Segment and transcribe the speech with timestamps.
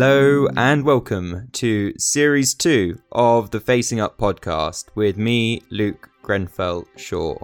[0.00, 6.86] Hello and welcome to Series 2 of the Facing Up podcast with me, Luke Grenfell
[6.94, 7.36] Shaw.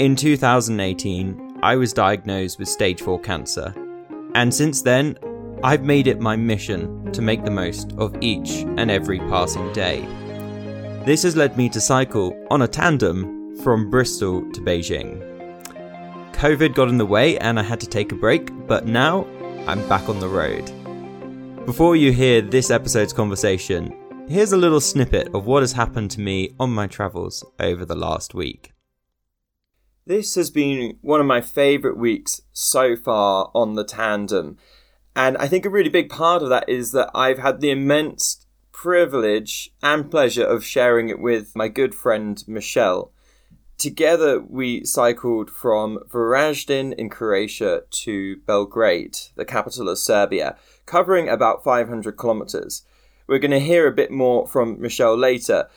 [0.00, 3.72] In 2018, I was diagnosed with stage 4 cancer,
[4.34, 5.16] and since then,
[5.62, 10.00] I've made it my mission to make the most of each and every passing day.
[11.06, 15.22] This has led me to cycle on a tandem from Bristol to Beijing.
[16.32, 19.28] COVID got in the way and I had to take a break, but now
[19.68, 20.72] I'm back on the road.
[21.70, 23.94] Before you hear this episode's conversation,
[24.28, 27.94] here's a little snippet of what has happened to me on my travels over the
[27.94, 28.72] last week.
[30.04, 34.58] This has been one of my favourite weeks so far on the tandem.
[35.14, 38.44] And I think a really big part of that is that I've had the immense
[38.72, 43.12] privilege and pleasure of sharing it with my good friend Michelle.
[43.78, 50.58] Together, we cycled from Varaždin in Croatia to Belgrade, the capital of Serbia,
[50.90, 52.82] covering about 500 kilometers.
[53.28, 55.68] We're going to hear a bit more from Michelle later,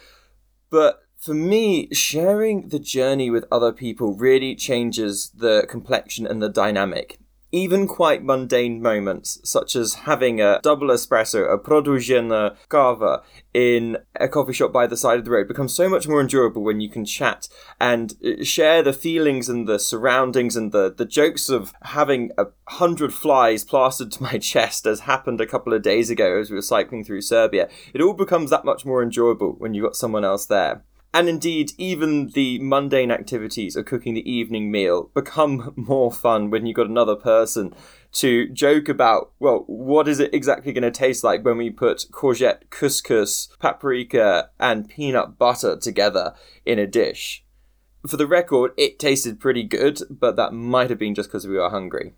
[0.72, 6.50] but for me, sharing the journey with other people really changes the complexion and the
[6.50, 7.20] dynamic
[7.54, 13.22] even quite mundane moments, such as having a double espresso, a produzione kava
[13.54, 16.64] in a coffee shop by the side of the road, become so much more enjoyable
[16.64, 17.48] when you can chat
[17.80, 22.46] and uh, share the feelings and the surroundings and the, the jokes of having a
[22.70, 26.56] hundred flies plastered to my chest, as happened a couple of days ago as we
[26.56, 27.70] were cycling through Serbia.
[27.94, 30.84] It all becomes that much more enjoyable when you've got someone else there.
[31.16, 36.66] And indeed, even the mundane activities of cooking the evening meal become more fun when
[36.66, 37.76] you've got another person
[38.14, 42.08] to joke about, well, what is it exactly going to taste like when we put
[42.12, 46.34] courgette, couscous, paprika, and peanut butter together
[46.66, 47.46] in a dish?
[48.08, 51.56] For the record, it tasted pretty good, but that might have been just because we
[51.56, 52.14] were hungry.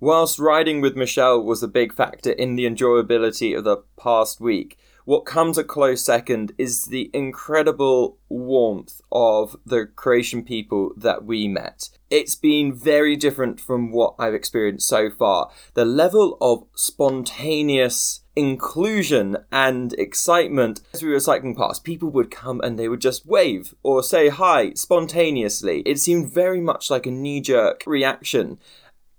[0.00, 4.76] Whilst riding with Michelle was a big factor in the enjoyability of the past week,
[5.04, 11.48] what comes a close second is the incredible warmth of the Croatian people that we
[11.48, 11.88] met.
[12.10, 15.50] It's been very different from what I've experienced so far.
[15.74, 22.60] The level of spontaneous inclusion and excitement as we were cycling past, people would come
[22.62, 25.80] and they would just wave or say hi spontaneously.
[25.80, 28.58] It seemed very much like a knee jerk reaction.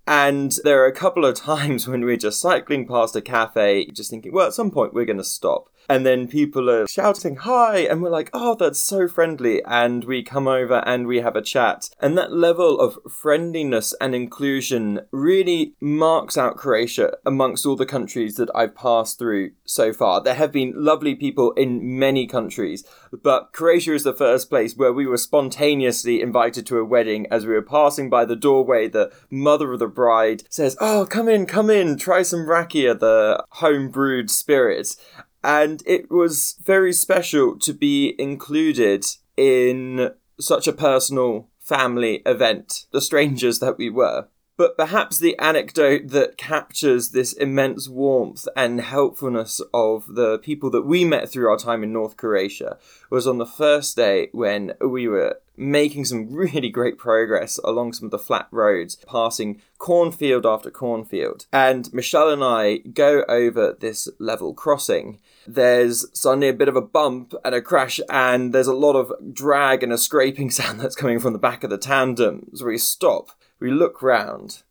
[0.06, 4.10] And there are a couple of times when we're just cycling past a cafe, just
[4.10, 7.80] thinking, well, at some point we're going to stop and then people are shouting hi
[7.80, 9.62] and we're like oh that's so friendly.
[9.66, 11.90] And we come over and we have a chat.
[12.00, 18.36] And that level of friendliness and inclusion really marks out croatia amongst all the countries
[18.36, 20.22] that i've passed through so far.
[20.22, 22.84] There have been lovely people in many countries
[23.24, 27.46] but croatia is the first place where we were spontaneously invited to a wedding as
[27.46, 28.88] we were passing by the doorway.
[28.88, 33.44] The mother of the bride says oh come in come in try some rakia the
[33.50, 34.96] home brewed spirit
[35.44, 39.06] and it was very special to be included
[39.36, 44.28] in such a personal family event, the strangers that we were.
[44.56, 50.84] But perhaps the anecdote that captures this immense warmth and helpfulness of the people that
[50.84, 52.78] we met through our time in North Croatia
[53.09, 58.06] was on the first day when we were making some really great progress along some
[58.06, 61.46] of the flat roads, passing cornfield after cornfield.
[61.52, 65.19] And Michelle and I go over this level crossing.
[65.47, 69.12] There's suddenly a bit of a bump and a crash, and there's a lot of
[69.34, 72.52] drag and a scraping sound that's coming from the back of the tandem.
[72.53, 73.31] So we stop
[73.63, 74.62] we look round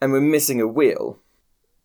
[0.00, 1.18] and we're missing a wheel.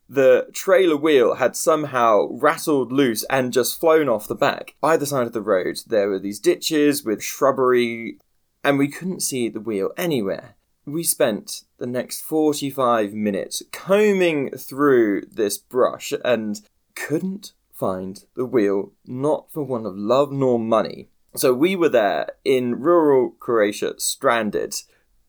[0.07, 4.75] The trailer wheel had somehow rattled loose and just flown off the back.
[4.81, 8.19] Either side of the road, there were these ditches with shrubbery,
[8.63, 10.55] and we couldn't see the wheel anywhere.
[10.85, 16.61] We spent the next 45 minutes combing through this brush and
[16.95, 21.09] couldn't find the wheel, not for one of love nor money.
[21.35, 24.73] So we were there in rural Croatia, stranded,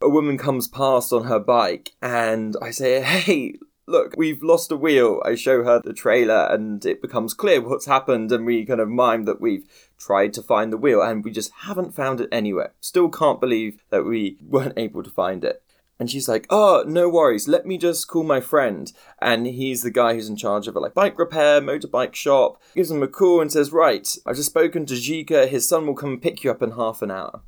[0.00, 3.54] a woman comes past on her bike and I say, hey,
[3.86, 5.20] look, we've lost a wheel.
[5.24, 8.88] I show her the trailer and it becomes clear what's happened and we kind of
[8.88, 9.66] mime that we've
[9.98, 12.74] tried to find the wheel and we just haven't found it anywhere.
[12.80, 15.62] Still can't believe that we weren't able to find it.
[16.00, 17.48] And she's like, "Oh, no worries.
[17.48, 20.78] Let me just call my friend." And he's the guy who's in charge of a
[20.78, 22.62] like bike repair, motorbike shop.
[22.76, 25.48] Gives him a call and says, "Right, I've just spoken to Jika.
[25.48, 27.42] His son will come pick you up in half an hour."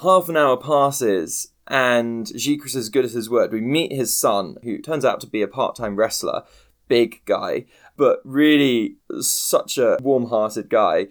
[0.00, 3.52] Half an hour passes, and Jikris is good as his word.
[3.52, 6.42] We meet his son, who turns out to be a part time wrestler,
[6.88, 11.08] big guy, but really such a warm hearted guy.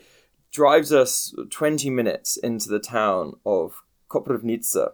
[0.51, 4.91] Drives us 20 minutes into the town of Koprivnica.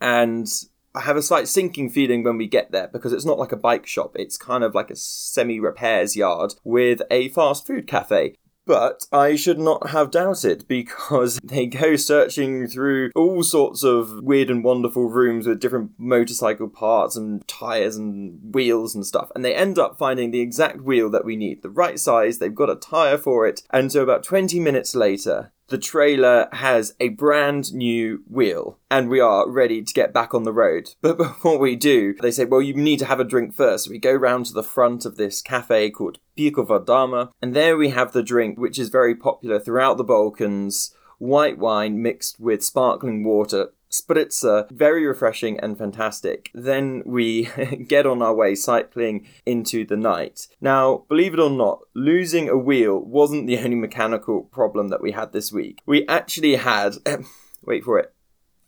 [0.00, 0.46] And
[0.94, 3.56] I have a slight sinking feeling when we get there because it's not like a
[3.56, 4.12] bike shop.
[4.14, 8.36] It's kind of like a semi repairs yard with a fast food cafe.
[8.64, 14.50] But I should not have doubted because they go searching through all sorts of weird
[14.50, 19.30] and wonderful rooms with different motorcycle parts and tyres and wheels and stuff.
[19.34, 22.54] And they end up finding the exact wheel that we need, the right size, they've
[22.54, 23.62] got a tyre for it.
[23.70, 29.20] And so about 20 minutes later, the trailer has a brand new wheel and we
[29.20, 30.90] are ready to get back on the road.
[31.00, 33.86] But before we do, they say, well, you need to have a drink first.
[33.86, 37.76] So we go round to the front of this cafe called Pikova Dama, and there
[37.76, 42.62] we have the drink, which is very popular throughout the Balkans white wine mixed with
[42.62, 46.50] sparkling water spritzer, very refreshing and fantastic.
[46.54, 47.44] Then we
[47.86, 50.48] get on our way cycling into the night.
[50.60, 55.12] Now, believe it or not, losing a wheel wasn't the only mechanical problem that we
[55.12, 55.82] had this week.
[55.86, 56.94] We actually had,
[57.62, 58.14] wait for it,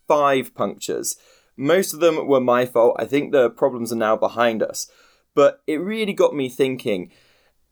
[0.06, 1.16] five punctures.
[1.56, 2.96] Most of them were my fault.
[2.98, 4.90] I think the problems are now behind us.
[5.34, 7.10] But it really got me thinking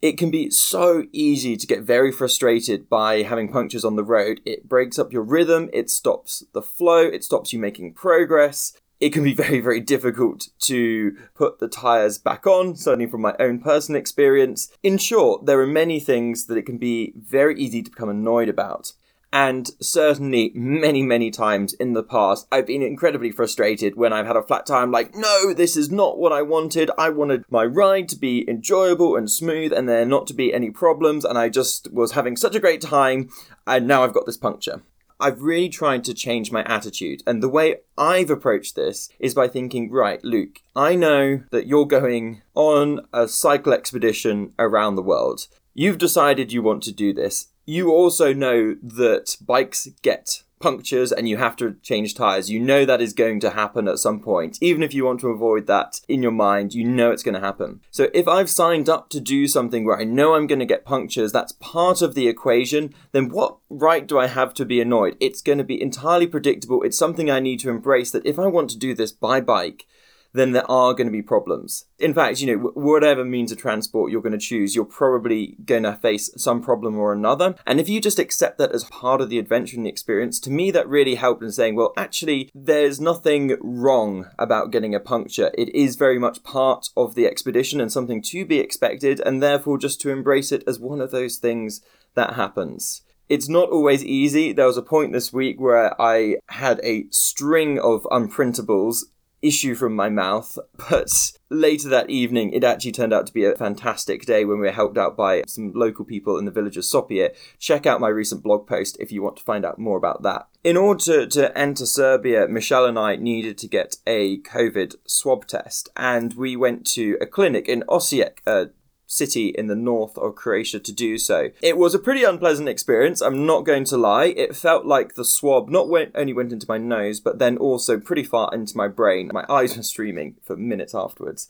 [0.02, 4.40] it can be so easy to get very frustrated by having punctures on the road.
[4.44, 8.72] It breaks up your rhythm, it stops the flow, it stops you making progress.
[8.98, 13.36] It can be very, very difficult to put the tyres back on, certainly from my
[13.38, 14.72] own personal experience.
[14.82, 18.48] In short, there are many things that it can be very easy to become annoyed
[18.48, 18.94] about.
[19.32, 24.36] And certainly, many, many times in the past, I've been incredibly frustrated when I've had
[24.36, 24.82] a flat tire.
[24.82, 26.90] I'm like, no, this is not what I wanted.
[26.98, 30.70] I wanted my ride to be enjoyable and smooth and there not to be any
[30.70, 31.24] problems.
[31.24, 33.30] And I just was having such a great time.
[33.66, 34.82] And now I've got this puncture.
[35.18, 37.22] I've really tried to change my attitude.
[37.26, 41.86] And the way I've approached this is by thinking, right, Luke, I know that you're
[41.86, 45.46] going on a cycle expedition around the world.
[45.74, 51.28] You've decided you want to do this you also know that bikes get punctures and
[51.28, 52.48] you have to change tires.
[52.48, 54.58] You know that is going to happen at some point.
[54.62, 57.40] Even if you want to avoid that in your mind, you know it's going to
[57.40, 57.80] happen.
[57.90, 60.86] So if I've signed up to do something where I know I'm going to get
[60.86, 65.16] punctures, that's part of the equation, then what right do I have to be annoyed?
[65.20, 66.82] It's going to be entirely predictable.
[66.82, 69.86] It's something I need to embrace that if I want to do this by bike,
[70.32, 71.86] then there are going to be problems.
[71.98, 75.82] In fact, you know, whatever means of transport you're going to choose, you're probably going
[75.84, 77.54] to face some problem or another.
[77.66, 80.50] And if you just accept that as part of the adventure and the experience, to
[80.50, 85.50] me, that really helped in saying, well, actually, there's nothing wrong about getting a puncture.
[85.56, 89.78] It is very much part of the expedition and something to be expected, and therefore
[89.78, 91.80] just to embrace it as one of those things
[92.14, 93.02] that happens
[93.32, 94.52] it's not always easy.
[94.52, 99.04] There was a point this week where I had a string of unprintables
[99.42, 100.58] issue from my mouth.
[100.90, 104.66] But later that evening, it actually turned out to be a fantastic day when we
[104.66, 107.34] were helped out by some local people in the village of Sopje.
[107.58, 110.48] Check out my recent blog post if you want to find out more about that.
[110.64, 115.88] In order to enter Serbia, Michelle and I needed to get a COVID swab test,
[115.96, 118.66] and we went to a clinic in Osijek, a
[119.12, 121.50] city in the north of Croatia to do so.
[121.60, 124.26] It was a pretty unpleasant experience, I'm not going to lie.
[124.26, 128.00] It felt like the swab not went, only went into my nose, but then also
[128.00, 129.30] pretty far into my brain.
[129.32, 131.48] My eyes were streaming for minutes afterwards.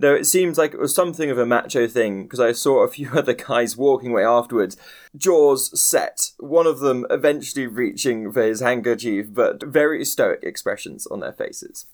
[0.00, 2.88] Though it seems like it was something of a macho thing, because I saw a
[2.96, 4.76] few other guys walking away afterwards,
[5.16, 11.18] jaws set, one of them eventually reaching for his handkerchief, but very stoic expressions on
[11.18, 11.86] their faces.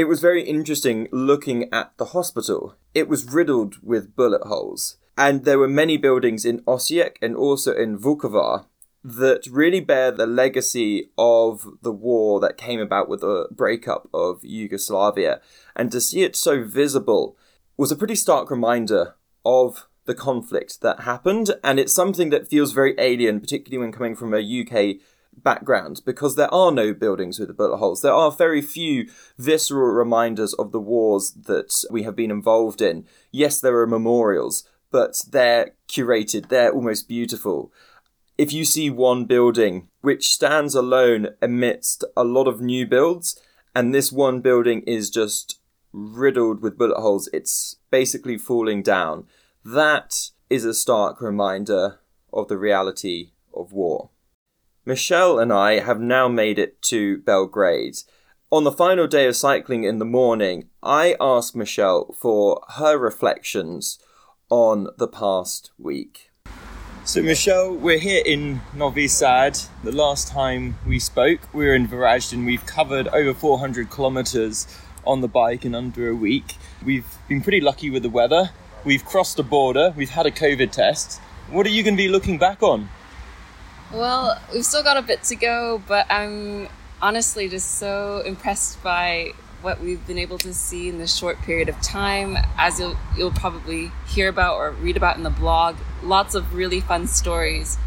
[0.00, 2.74] It was very interesting looking at the hospital.
[2.94, 7.74] It was riddled with bullet holes, and there were many buildings in Osijek and also
[7.74, 8.64] in Vukovar
[9.04, 14.42] that really bear the legacy of the war that came about with the breakup of
[14.42, 15.42] Yugoslavia.
[15.76, 17.36] And to see it so visible
[17.76, 22.72] was a pretty stark reminder of the conflict that happened, and it's something that feels
[22.72, 24.96] very alien, particularly when coming from a UK
[25.36, 28.02] background because there are no buildings with the bullet holes.
[28.02, 29.08] There are very few
[29.38, 33.06] visceral reminders of the wars that we have been involved in.
[33.30, 37.72] Yes, there are memorials, but they're curated, they're almost beautiful.
[38.36, 43.38] If you see one building which stands alone amidst a lot of new builds,
[43.74, 45.60] and this one building is just
[45.92, 49.26] riddled with bullet holes, it's basically falling down.
[49.64, 52.00] That is a stark reminder
[52.32, 54.10] of the reality of war.
[54.86, 57.98] Michelle and I have now made it to Belgrade.
[58.50, 63.98] On the final day of cycling in the morning, I asked Michelle for her reflections
[64.48, 66.30] on the past week.
[67.04, 69.58] So, Michelle, we're here in Novi Sad.
[69.84, 72.46] The last time we spoke, we were in Varaždin.
[72.46, 74.66] We've covered over 400 kilometers
[75.06, 76.56] on the bike in under a week.
[76.82, 78.50] We've been pretty lucky with the weather.
[78.86, 79.92] We've crossed a border.
[79.94, 81.20] We've had a COVID test.
[81.50, 82.88] What are you going to be looking back on?
[83.92, 86.68] Well, we've still got a bit to go, but I'm
[87.02, 89.32] honestly just so impressed by
[89.62, 93.32] what we've been able to see in this short period of time, as you'll, you'll
[93.32, 97.78] probably hear about or read about in the blog, lots of really fun stories.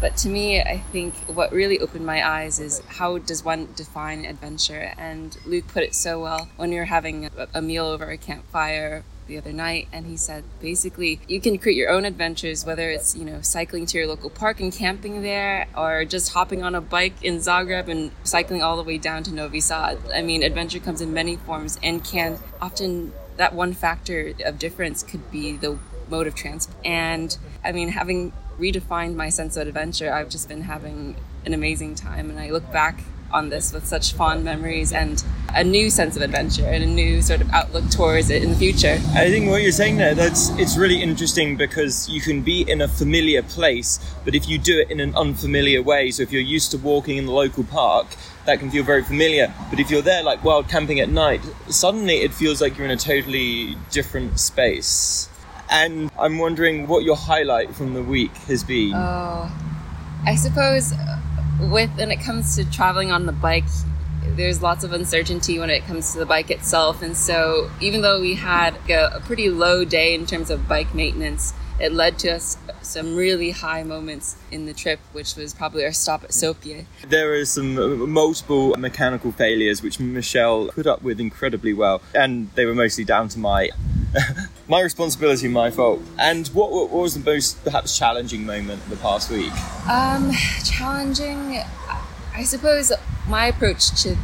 [0.00, 4.24] But to me, I think what really opened my eyes is how does one define
[4.24, 4.94] adventure?
[4.96, 8.16] And Luke put it so well when we were having a, a meal over a
[8.16, 12.90] campfire the other night and he said basically you can create your own adventures whether
[12.90, 16.74] it's you know cycling to your local park and camping there or just hopping on
[16.74, 19.98] a bike in Zagreb and cycling all the way down to Novi Sad.
[20.12, 25.02] I mean adventure comes in many forms and can often that one factor of difference
[25.02, 26.84] could be the mode of transport.
[26.84, 31.94] And I mean having redefined my sense of adventure I've just been having an amazing
[31.94, 35.22] time and I look back on this with such fond memories and
[35.54, 38.56] a new sense of adventure and a new sort of outlook towards it in the
[38.56, 39.00] future.
[39.14, 42.80] I think what you're saying there, that's it's really interesting because you can be in
[42.80, 46.42] a familiar place, but if you do it in an unfamiliar way, so if you're
[46.42, 48.06] used to walking in the local park,
[48.46, 49.52] that can feel very familiar.
[49.70, 52.90] But if you're there like wild camping at night, suddenly it feels like you're in
[52.90, 55.28] a totally different space.
[55.70, 58.94] And I'm wondering what your highlight from the week has been.
[58.94, 59.50] Oh,
[60.24, 60.94] I suppose
[61.60, 63.64] with when it comes to traveling on the bike,
[64.22, 67.02] there's lots of uncertainty when it comes to the bike itself.
[67.02, 70.94] And so, even though we had a, a pretty low day in terms of bike
[70.94, 75.84] maintenance, it led to us some really high moments in the trip, which was probably
[75.84, 76.86] our stop at Sopje.
[77.06, 82.50] There are some uh, multiple mechanical failures which Michelle put up with incredibly well, and
[82.54, 83.70] they were mostly down to my
[84.68, 86.00] my responsibility, my fault.
[86.18, 89.52] And what, what was the most perhaps challenging moment of the past week?
[89.88, 90.32] Um,
[90.64, 91.62] challenging,
[92.34, 92.92] I suppose
[93.28, 94.16] my approach to,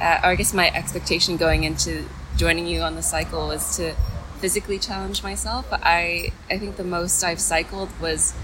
[0.00, 2.04] uh, or I guess my expectation going into
[2.36, 3.94] joining you on the cycle was to
[4.38, 5.66] physically challenge myself.
[5.72, 8.34] I I think the most I've cycled was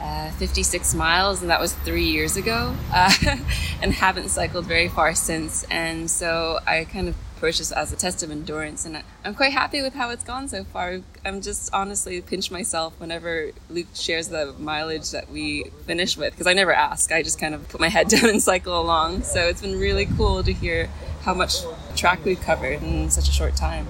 [0.00, 3.12] uh, 56 miles, and that was three years ago, uh,
[3.82, 5.64] and haven't cycled very far since.
[5.70, 9.52] And so I kind of approach this as a test of endurance, and I'm quite
[9.52, 11.00] happy with how it's gone so far.
[11.24, 16.46] I'm just honestly pinch myself whenever Luke shares the mileage that we finish with, because
[16.46, 17.10] I never ask.
[17.12, 19.22] I just kind of put my head down and cycle along.
[19.22, 20.88] So it's been really cool to hear
[21.22, 21.56] how much
[21.96, 23.86] track we've covered in such a short time.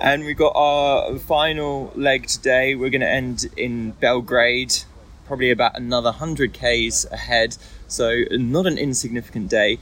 [0.00, 2.74] And we've got our final leg today.
[2.74, 4.74] We're going to end in Belgrade,
[5.26, 7.58] probably about another 100 Ks ahead.
[7.86, 9.78] So, not an insignificant day.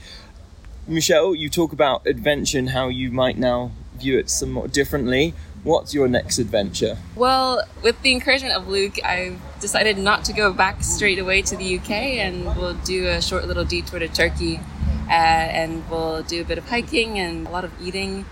[0.89, 5.35] Michelle, you talk about adventure and how you might now view it somewhat differently.
[5.63, 6.99] What's your next adventure?
[7.15, 11.57] Well, with the encouragement of Luke, I've decided not to go back straight away to
[11.57, 14.59] the UK and we'll do a short little detour to Turkey.
[15.09, 18.25] Uh, and we'll do a bit of hiking and a lot of eating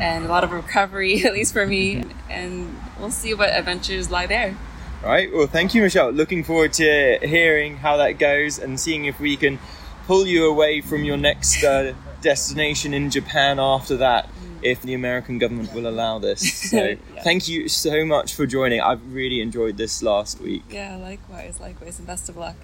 [0.00, 2.04] and a lot of recovery, at least for me.
[2.28, 4.56] And we'll see what adventures lie there.
[5.02, 5.32] All right.
[5.32, 6.10] Well, thank you, Michelle.
[6.10, 9.58] Looking forward to hearing how that goes and seeing if we can
[10.06, 14.28] pull you away from your next uh, destination in Japan after that
[14.64, 16.64] if the American government will allow this.
[16.74, 17.22] So yeah.
[17.22, 18.80] thank you so much for joining.
[18.80, 20.64] I've really enjoyed this last week.
[20.70, 22.56] Yeah, likewise, likewise, and best of luck.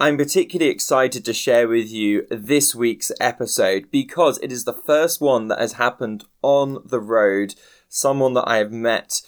[0.00, 5.20] I'm particularly excited to share with you this week's episode because it is the first
[5.20, 7.54] one that has happened on the road.
[7.86, 9.20] Someone that I have met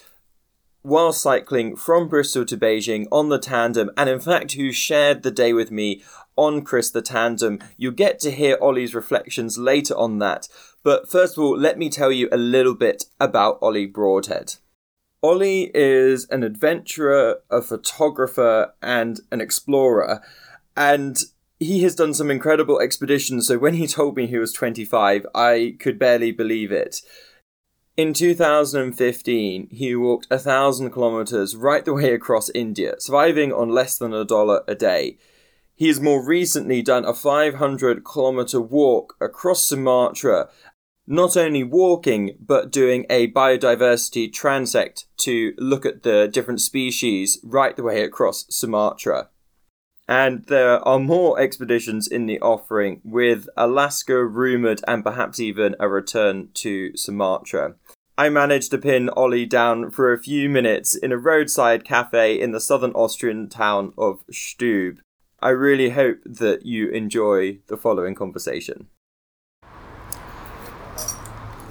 [0.80, 5.30] while cycling from Bristol to Beijing on the tandem, and in fact, who shared the
[5.30, 6.02] day with me
[6.36, 7.58] on Chris the Tandem.
[7.76, 10.48] You'll get to hear Ollie's reflections later on that.
[10.82, 14.54] But first of all, let me tell you a little bit about Ollie Broadhead.
[15.22, 20.22] Ollie is an adventurer, a photographer, and an explorer.
[20.76, 21.18] And
[21.58, 23.46] he has done some incredible expeditions.
[23.46, 27.00] So when he told me he was 25, I could barely believe it.
[27.96, 33.98] In 2015, he walked a thousand kilometers right the way across India, surviving on less
[33.98, 35.18] than a dollar a day.
[35.74, 40.48] He has more recently done a 500 kilometer walk across Sumatra,
[41.06, 47.76] not only walking, but doing a biodiversity transect to look at the different species right
[47.76, 49.28] the way across Sumatra.
[50.08, 55.88] And there are more expeditions in the offering, with Alaska rumoured and perhaps even a
[55.88, 57.76] return to Sumatra.
[58.18, 62.52] I managed to pin Ollie down for a few minutes in a roadside cafe in
[62.52, 65.00] the southern Austrian town of Stube.
[65.40, 68.88] I really hope that you enjoy the following conversation.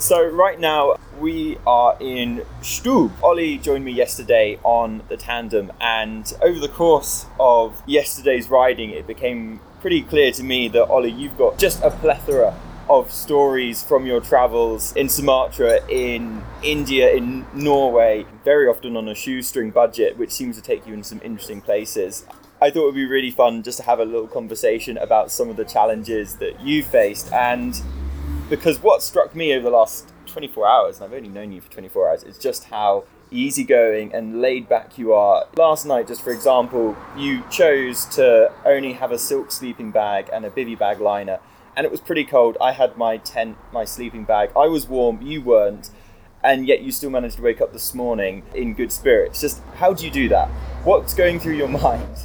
[0.02, 3.12] So, right now we are in Stub.
[3.22, 9.06] Ollie joined me yesterday on the tandem, and over the course of yesterday's riding, it
[9.06, 14.08] became pretty clear to me that Ollie, you've got just a plethora of stories from
[14.08, 20.32] your travels in Sumatra, in India, in Norway, very often on a shoestring budget, which
[20.32, 22.26] seems to take you in some interesting places.
[22.60, 25.50] I thought it would be really fun just to have a little conversation about some
[25.50, 27.32] of the challenges that you faced.
[27.32, 27.80] And
[28.52, 31.72] because what struck me over the last 24 hours, and I've only known you for
[31.72, 35.46] 24 hours, is just how easygoing and laid back you are.
[35.56, 40.44] Last night, just for example, you chose to only have a silk sleeping bag and
[40.44, 41.40] a bivy bag liner,
[41.78, 42.58] and it was pretty cold.
[42.60, 44.52] I had my tent, my sleeping bag.
[44.54, 45.90] I was warm, you weren't,
[46.44, 49.40] and yet you still managed to wake up this morning in good spirits.
[49.40, 50.50] Just how do you do that?
[50.84, 52.18] What's going through your mind?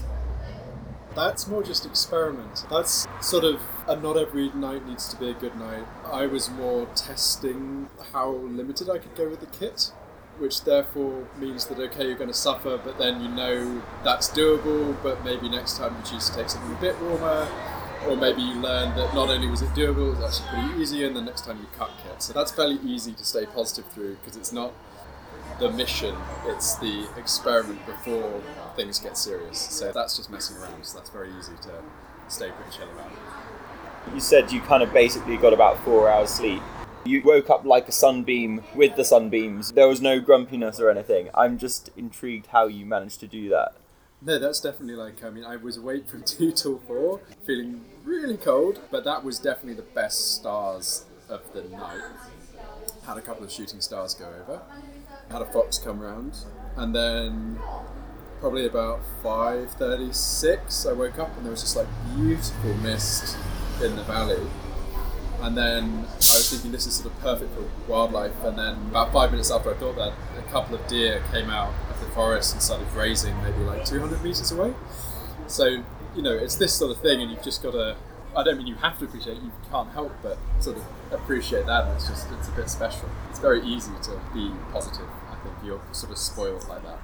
[1.15, 2.67] That's more just experiment.
[2.69, 5.87] That's sort of a not every night needs to be a good night.
[6.11, 9.93] I was more testing how limited I could go with the kit,
[10.39, 14.97] which therefore means that okay, you're going to suffer, but then you know that's doable.
[15.03, 17.49] But maybe next time you choose to take something a bit warmer,
[18.07, 21.05] or maybe you learn that not only was it doable, it was actually pretty easy,
[21.05, 22.23] and the next time you cut kit.
[22.23, 24.73] So that's fairly easy to stay positive through because it's not
[25.59, 26.15] the mission,
[26.45, 28.43] it's the experiment before
[28.75, 29.59] things get serious.
[29.59, 31.83] So that's just messing around, so that's very easy to
[32.29, 33.11] stay pretty chill about.
[34.15, 36.63] You said you kind of basically got about four hours sleep.
[37.05, 39.73] You woke up like a sunbeam with the sunbeams.
[39.73, 41.29] There was no grumpiness or anything.
[41.35, 43.75] I'm just intrigued how you managed to do that.
[44.23, 48.37] No, that's definitely like, I mean, I was awake from 2 till 4, feeling really
[48.37, 52.01] cold, but that was definitely the best stars of the night.
[53.07, 54.63] Had a couple of shooting stars go over,
[55.31, 56.37] had a fox come round,
[56.77, 57.59] and then
[58.41, 63.37] probably about 5.36 I woke up and there was just like beautiful mist
[63.83, 64.47] in the valley.
[65.43, 68.43] And then I was thinking this is sort of perfect for wildlife.
[68.45, 71.75] And then about five minutes after I thought that, a couple of deer came out
[71.91, 74.75] of the forest and started grazing maybe like 200 meters away.
[75.47, 77.97] So, you know, it's this sort of thing, and you've just got to.
[78.35, 79.37] I don't mean you have to appreciate.
[79.37, 81.87] You can't help but sort of appreciate that.
[81.95, 83.09] It's just it's a bit special.
[83.31, 85.07] It's very easy to be positive.
[85.31, 86.99] I think you're sort of spoiled like that.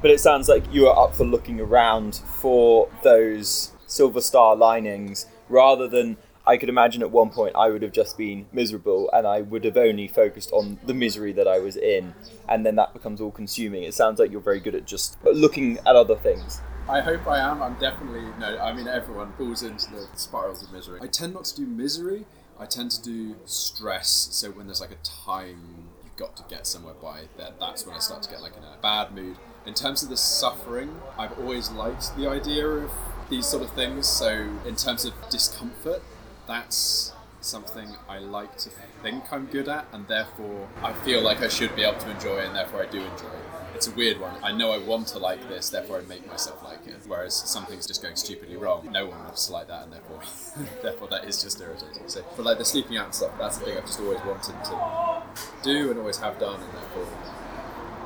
[0.00, 5.26] But it sounds like you are up for looking around for those silver star linings
[5.48, 9.26] rather than I could imagine at one point I would have just been miserable and
[9.26, 12.14] I would have only focused on the misery that I was in,
[12.48, 13.82] and then that becomes all consuming.
[13.82, 16.60] It sounds like you're very good at just looking at other things.
[16.86, 17.62] I hope I am.
[17.62, 18.58] I'm definitely no.
[18.58, 21.00] I mean, everyone falls into the spirals of misery.
[21.02, 22.26] I tend not to do misery.
[22.58, 24.08] I tend to do stress.
[24.30, 27.96] So when there's like a time you've got to get somewhere by, that that's when
[27.96, 29.38] I start to get like in a bad mood.
[29.64, 32.90] In terms of the suffering, I've always liked the idea of
[33.30, 34.06] these sort of things.
[34.06, 36.02] So in terms of discomfort,
[36.46, 38.70] that's something I like to
[39.02, 42.38] think I'm good at, and therefore I feel like I should be able to enjoy
[42.38, 43.54] and therefore I do enjoy it.
[43.74, 44.34] It's a weird one.
[44.42, 46.94] I know I want to like this, therefore I make myself like it.
[47.06, 50.20] Whereas something's just going stupidly wrong, no one wants to like that, and therefore,
[50.82, 52.04] therefore that is just irritating.
[52.06, 54.64] So, for like the sleeping out and stuff, that's the thing I've just always wanted
[54.64, 55.22] to
[55.64, 57.08] do and always have done, and therefore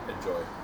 [0.09, 0.58] enjoy.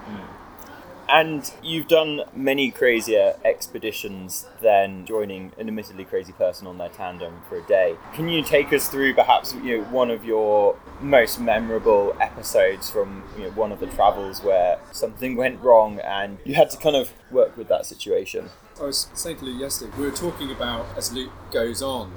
[1.09, 7.43] And you've done many crazier expeditions than joining an admittedly crazy person on their tandem
[7.49, 7.97] for a day.
[8.15, 13.23] Can you take us through perhaps you know one of your most memorable episodes from
[13.37, 16.97] you know, one of the travels where something went wrong and you had to kind
[16.97, 18.49] of work with that situation?
[18.81, 22.13] I was saying to Luke yesterday, we were talking about as Luke goes on,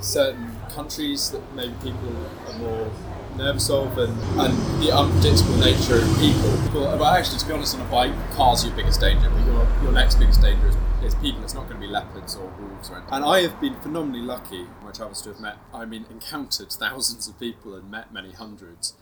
[0.00, 2.90] certain countries that maybe people are more
[3.38, 6.50] nervous of and, and the unpredictable nature of people.
[6.64, 6.82] people.
[6.82, 9.66] Well, actually, to be honest, on a bike, cars are your biggest danger, but your,
[9.82, 11.42] your next biggest danger is, is people.
[11.44, 13.14] It's not going to be leopards or wolves or anything.
[13.14, 16.70] And I have been phenomenally lucky, in my travels to have met, I mean, encountered
[16.70, 18.94] thousands of people and met many hundreds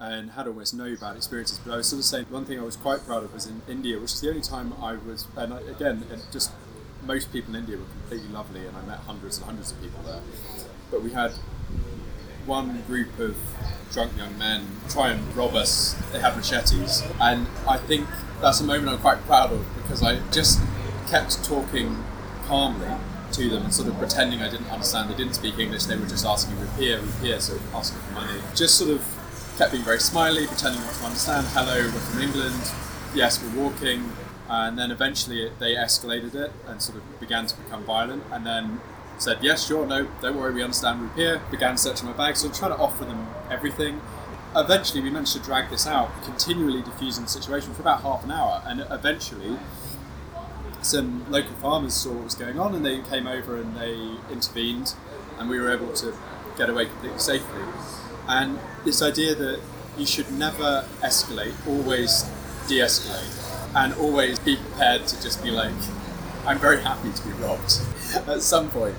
[0.00, 1.58] and had almost no bad experiences.
[1.58, 3.62] But I was sort of saying one thing I was quite proud of was in
[3.68, 6.50] India, which is the only time I was, and I, again, just
[7.04, 10.02] most people in India were completely lovely, and I met hundreds and hundreds of people
[10.02, 10.20] there.
[10.90, 11.32] But we had
[12.46, 13.36] one group of
[13.92, 15.94] drunk young men try and rob us.
[16.12, 18.08] They have machetes, and I think
[18.40, 20.60] that's a moment I'm quite proud of because I just
[21.08, 22.04] kept talking
[22.44, 22.88] calmly
[23.32, 25.10] to them and sort of pretending I didn't understand.
[25.10, 25.84] They didn't speak English.
[25.84, 28.40] They were just asking rupiah, rupiah, so we're here," so asking for money.
[28.54, 29.04] Just sort of
[29.58, 31.46] kept being very smiley, pretending not to understand.
[31.48, 32.72] Hello, we're from England.
[33.14, 34.12] Yes, we're walking.
[34.48, 38.24] And then eventually they escalated it and sort of began to become violent.
[38.30, 38.80] And then
[39.18, 42.48] said, yes, sure, no, don't worry, we understand we're here, Began searching my bag, so
[42.48, 44.00] I'm trying to offer them everything.
[44.56, 48.30] Eventually, we managed to drag this out, continually diffusing the situation for about half an
[48.30, 49.58] hour, and eventually,
[50.82, 54.94] some local farmers saw what was going on, and they came over and they intervened,
[55.38, 56.14] and we were able to
[56.56, 57.62] get away completely safely.
[58.28, 59.60] And this idea that
[59.98, 62.24] you should never escalate, always
[62.68, 65.72] de-escalate, and always be prepared to just be like,
[66.46, 67.80] I'm very happy to be robbed
[68.28, 68.94] at some point.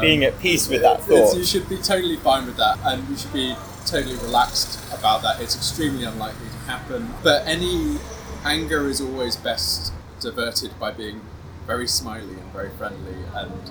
[0.00, 1.36] Being um, at peace with that thought.
[1.36, 3.54] You should be totally fine with that, and you should be
[3.86, 5.40] totally relaxed about that.
[5.40, 7.14] It's extremely unlikely to happen.
[7.22, 7.96] But any
[8.44, 11.20] anger is always best diverted by being
[11.66, 13.70] very smiley and very friendly and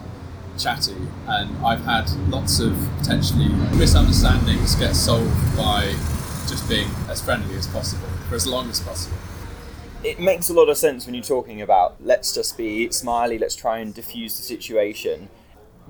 [0.58, 0.96] chatty,
[1.28, 5.96] and I've had lots of potentially misunderstandings get solved by
[6.48, 9.18] just being as friendly as possible for as long as possible.
[10.04, 13.56] It makes a lot of sense when you're talking about let's just be smiley, let's
[13.56, 15.28] try and diffuse the situation.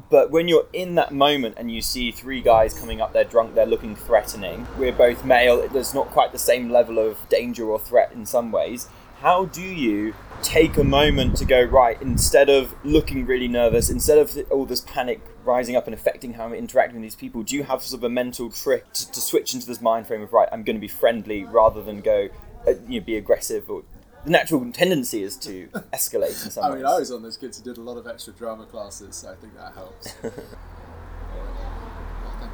[0.10, 3.54] But when you're in that moment and you see three guys coming up, they're drunk,
[3.54, 7.80] they're looking threatening, we're both male, there's not quite the same level of danger or
[7.80, 8.88] threat in some ways.
[9.20, 14.20] How do you take a moment to go, right, instead of looking really nervous, instead
[14.20, 17.56] of all this panic rising up and affecting how I'm interacting with these people, do
[17.56, 20.32] you have sort of a mental trick to, to switch into this mind frame of,
[20.32, 22.30] right, I'm going to be friendly rather than go,
[22.67, 23.84] uh, you know, be aggressive or
[24.27, 26.77] the natural tendency is to escalate in some I ways.
[26.77, 29.31] mean, I was on those kids who did a lot of extra drama classes, so
[29.31, 30.11] I think that helps.
[30.21, 30.33] Thank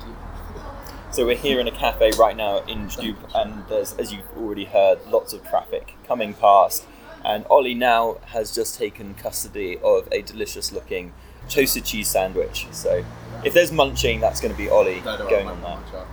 [0.06, 0.16] you.
[1.12, 4.66] So we're here in a cafe right now in Stoop, and there's, as you've already
[4.66, 6.86] heard, lots of traffic coming past.
[7.26, 11.12] And Ollie now has just taken custody of a delicious-looking
[11.50, 12.68] toasted cheese sandwich.
[12.72, 13.04] So
[13.44, 16.06] if there's munching, that's going to be Ollie No, going on much that.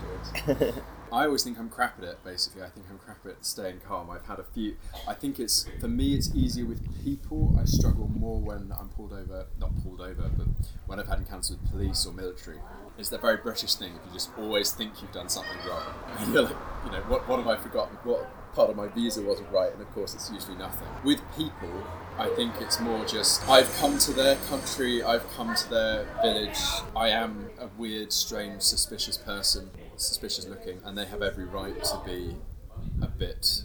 [0.49, 0.79] afterwards.
[1.13, 2.25] I always think I'm crap at it.
[2.25, 4.11] Basically, I think I'm crap at staying calm.
[4.11, 4.77] I've had a few.
[5.09, 6.15] I think it's for me.
[6.15, 7.57] It's easier with people.
[7.61, 9.47] I struggle more when I'm pulled over.
[9.59, 10.47] Not pulled over, but
[10.87, 12.59] when I've had encounters with police or military.
[12.99, 13.93] It's that very British thing.
[13.97, 15.83] If you just always think you've done something wrong,
[16.33, 17.97] you're like, you know, what, what have I forgotten?
[18.05, 19.73] What part of my visa wasn't right?
[19.73, 20.89] And of course, it's usually nothing.
[21.05, 21.71] With people,
[22.19, 26.59] I think it's more just I've come to their country, I've come to their village.
[26.97, 32.01] I am a weird, strange, suspicious person, suspicious looking, and they have every right to
[32.05, 32.37] be
[33.03, 33.65] a bit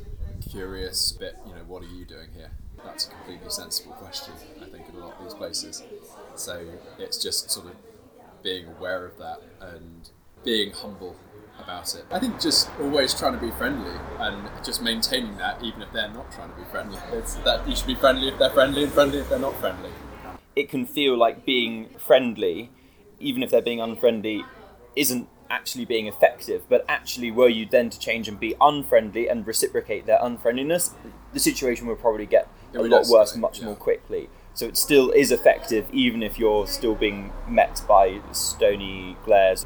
[0.49, 2.51] curious, a bit, you know, what are you doing here?
[2.83, 5.83] That's a completely sensible question, I think, in a lot of these places.
[6.35, 6.65] So
[6.99, 7.75] it's just sort of
[8.43, 10.09] being aware of that and
[10.43, 11.15] being humble
[11.59, 12.05] about it.
[12.11, 16.09] I think just always trying to be friendly and just maintaining that even if they're
[16.09, 16.99] not trying to be friendly.
[17.11, 19.91] It's that you should be friendly if they're friendly and friendly if they're not friendly.
[20.55, 22.71] It can feel like being friendly,
[23.19, 24.45] even if they're being unfriendly,
[24.95, 26.63] isn't actually being effective.
[26.69, 30.93] But actually, were you then to change and be unfriendly and reciprocate their unfriendliness,
[31.33, 33.65] the situation would probably get a lot worse much yeah.
[33.65, 34.29] more quickly.
[34.53, 39.65] So it still is effective, even if you're still being met by stony glares.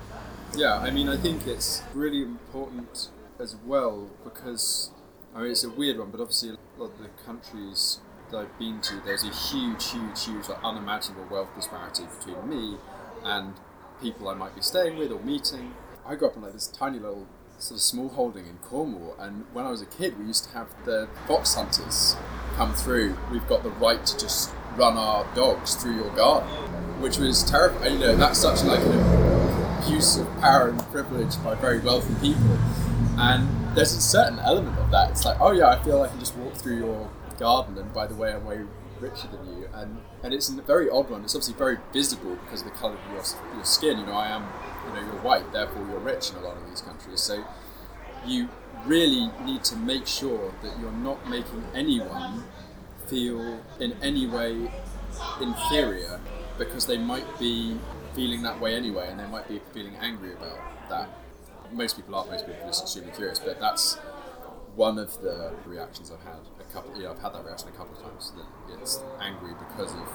[0.55, 3.09] Yeah, I mean, I think it's really important
[3.39, 4.91] as well because
[5.33, 7.99] I mean, it's a weird one, but obviously, a lot of the countries
[8.31, 12.77] that I've been to, there's a huge, huge, huge, like, unimaginable wealth disparity between me
[13.23, 13.53] and
[14.01, 15.73] people I might be staying with or meeting.
[16.05, 17.27] I grew up in like this tiny little
[17.59, 20.51] sort of small holding in Cornwall, and when I was a kid, we used to
[20.51, 22.15] have the fox hunters
[22.55, 23.15] come through.
[23.31, 26.49] We've got the right to just run our dogs through your garden,
[27.01, 27.93] which was terrifying.
[27.93, 29.28] You know, that's such like an
[29.89, 32.57] abuse of power and privilege by very wealthy people.
[33.17, 35.09] And there's a certain element of that.
[35.09, 37.91] It's like, oh yeah, I feel like I can just walk through your garden, and
[37.91, 38.59] by the way, I'm way
[38.99, 39.67] richer than you.
[39.73, 41.23] And and it's a very odd one.
[41.23, 43.23] It's obviously very visible because of the colour of your,
[43.55, 43.97] your skin.
[43.97, 44.45] You know, I am,
[44.87, 47.21] you know, you're white, therefore you're rich in a lot of these countries.
[47.21, 47.43] So
[48.27, 48.49] you
[48.85, 52.43] really need to make sure that you're not making anyone
[53.07, 54.71] feel in any way
[55.41, 56.19] inferior
[56.59, 57.79] because they might be
[58.19, 61.07] feeling that way anyway and they might be feeling angry about that.
[61.71, 63.95] Most people aren't, most people are just extremely curious, but that's
[64.75, 67.71] one of the reactions I've had a couple you know, I've had that reaction a
[67.71, 70.07] couple of times that it's angry because of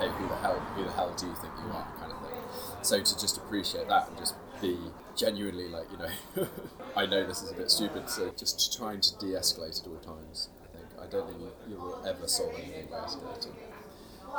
[0.00, 2.82] hey who the hell who the hell do you think you are kind of thing.
[2.82, 4.76] So to just appreciate that and just be
[5.14, 6.48] genuinely like, you know
[6.96, 10.02] I know this is a bit stupid, so just trying to de escalate at all
[10.16, 10.88] times, I think.
[11.00, 13.54] I don't think you, you will ever solve anything by escalating.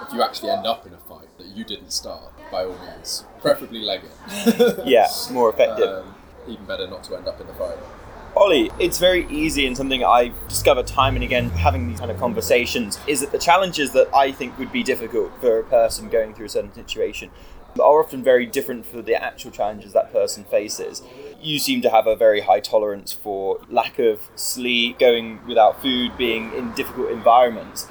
[0.02, 3.26] If you actually end up in a fight that you didn't start, by all means,
[3.42, 4.80] preferably leg it.
[4.86, 5.88] Yeah, more effective.
[5.90, 6.16] um,
[6.48, 7.78] even better not to end up in the fight.
[8.36, 12.18] Ollie, it's very easy and something I discover time and again having these kind of
[12.18, 16.34] conversations is that the challenges that I think would be difficult for a person going
[16.34, 17.30] through a certain situation
[17.80, 21.02] are often very different for the actual challenges that person faces.
[21.42, 26.18] You seem to have a very high tolerance for lack of sleep, going without food,
[26.18, 27.88] being in difficult environments.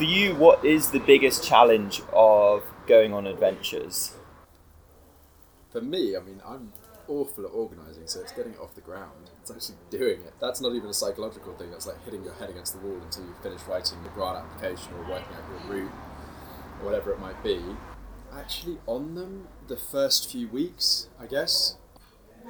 [0.00, 4.14] For you, what is the biggest challenge of going on adventures?
[5.70, 6.72] For me, I mean, I'm
[7.06, 9.28] awful at organising, so it's getting it off the ground.
[9.42, 10.32] It's actually doing it.
[10.40, 11.70] That's not even a psychological thing.
[11.70, 14.94] That's like hitting your head against the wall until you finish writing your grant application
[14.94, 15.92] or working out your route
[16.80, 17.60] or whatever it might be.
[18.34, 21.76] Actually, on them, the first few weeks, I guess.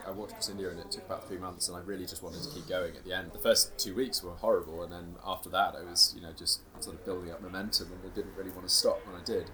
[0.06, 2.50] I watched Chris and it took about three months, and I really just wanted to
[2.50, 3.32] keep going at the end.
[3.32, 6.60] The first two weeks were horrible, and then after that, I was, you know, just
[6.82, 9.50] sort of building up momentum, and I didn't really want to stop when I did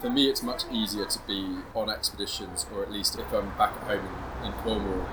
[0.00, 3.74] for me, it's much easier to be on expeditions, or at least if I'm back
[3.76, 4.08] at home
[4.44, 5.08] in, Cornwall,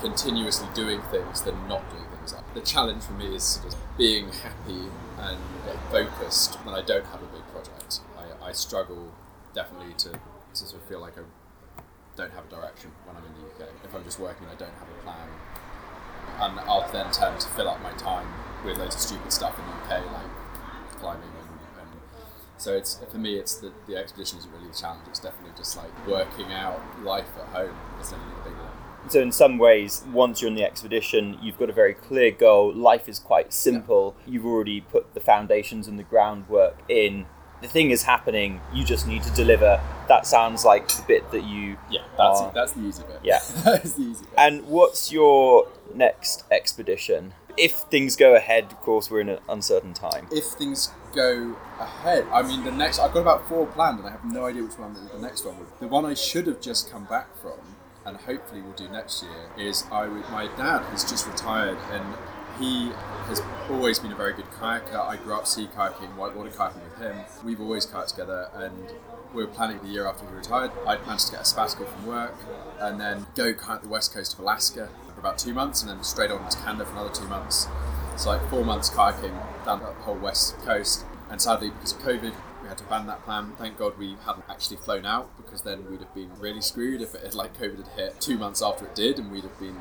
[0.00, 2.34] continuously doing things than not doing things.
[2.54, 4.84] The challenge for me is of being happy
[5.18, 5.38] and
[5.90, 8.00] focused when I don't have a big project.
[8.16, 9.12] I, I struggle
[9.54, 10.20] definitely to, to
[10.54, 11.22] sort of feel like I
[12.18, 13.70] don't have a direction when I'm in the UK.
[13.84, 15.28] If I'm just working, I don't have a plan,
[16.42, 18.26] and I'll then tend to fill up my time
[18.64, 21.48] with loads of stupid stuff in the UK, like climbing and,
[21.80, 22.00] and
[22.56, 25.02] so it's for me, it's the, the expedition isn't really a challenge.
[25.08, 29.10] It's definitely just like working out life at home is definitely the big one.
[29.10, 32.74] So in some ways, once you're on the expedition, you've got a very clear goal.
[32.74, 34.16] Life is quite simple.
[34.26, 37.26] You've already put the foundations and the groundwork in.
[37.60, 38.60] The thing is happening.
[38.72, 39.80] You just need to deliver.
[40.08, 41.76] That sounds like the bit that you.
[41.90, 43.20] Yeah, that's are- that's the easy bit.
[43.22, 43.40] Yeah.
[43.64, 44.34] that's the easy bit.
[44.38, 47.34] And what's your next expedition?
[47.56, 50.28] If things go ahead, of course, we're in an uncertain time.
[50.30, 54.12] if things go ahead, I mean, the next I've got about four planned, and I
[54.12, 55.66] have no idea which one the next one would.
[55.80, 57.58] The one I should have just come back from,
[58.06, 62.14] and hopefully will do next year, is I my dad has just retired, and
[62.58, 62.90] he
[63.26, 63.40] has
[63.70, 64.98] always been a very good kayaker.
[64.98, 67.16] I grew up sea kayaking, whitewater kayaking with him.
[67.44, 68.92] We've always kayaked together, and
[69.34, 70.70] we were planning the year after he retired.
[70.86, 72.34] I'd managed to get a sabbatical from work,
[72.78, 76.02] and then go kayak the west coast of Alaska for about two months, and then
[76.02, 77.68] straight on to Canada for another two months.
[78.16, 82.34] So like four months kayaking down the whole west coast, and sadly because of COVID,
[82.62, 83.52] we had to ban that plan.
[83.56, 87.14] Thank God we hadn't actually flown out because then we'd have been really screwed if
[87.14, 89.76] it had like COVID had hit two months after it did, and we'd have been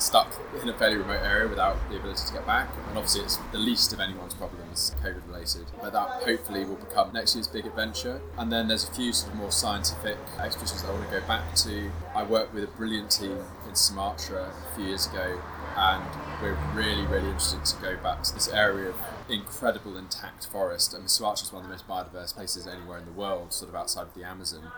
[0.00, 0.32] stuck
[0.62, 2.68] in a fairly remote area without the ability to get back.
[2.88, 5.66] And obviously, it's the least of anyone's problems, COVID related.
[5.80, 8.20] But that hopefully will become next year's big adventure.
[8.38, 11.54] And then there's a few sort of more scientific expeditions I want to go back
[11.56, 11.90] to.
[12.14, 15.40] I worked with a brilliant team in Sumatra a few years ago,
[15.76, 16.04] and
[16.42, 18.96] we're really, really interested to go back to this area of
[19.28, 20.94] incredible intact forest.
[20.96, 23.74] Mean, Sumatra is one of the most biodiverse places anywhere in the world, sort of
[23.74, 24.72] outside of the Amazon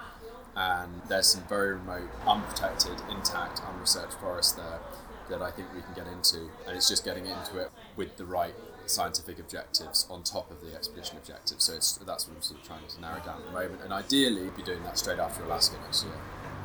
[0.55, 4.81] and there's some very remote, unprotected, intact, unresearched forest there
[5.29, 8.25] that I think we can get into, and it's just getting into it with the
[8.25, 8.55] right
[8.87, 11.65] scientific objectives on top of the expedition objectives.
[11.65, 14.51] So that's what I'm sort of trying to narrow down at the moment, and ideally
[14.57, 16.15] be doing that straight after Alaska next year.